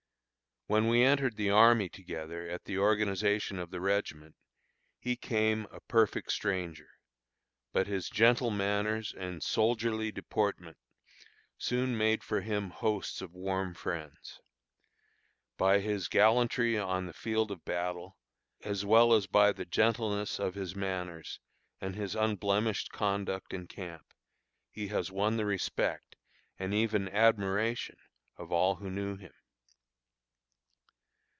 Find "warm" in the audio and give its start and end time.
13.33-13.73